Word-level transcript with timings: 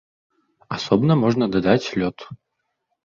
Асобна 0.77 1.17
можна 1.25 1.45
дадаць 1.57 1.93
лёд. 2.01 2.17